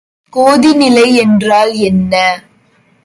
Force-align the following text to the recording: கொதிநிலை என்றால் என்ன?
கொதிநிலை 0.33 1.13
என்றால் 1.15 1.73
என்ன? 1.73 2.13